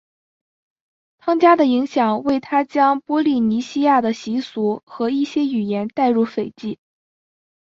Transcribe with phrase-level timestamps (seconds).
[1.19, 6.79] 汤加的影响为他将波利尼西亚的习俗和一些语言带入斐济。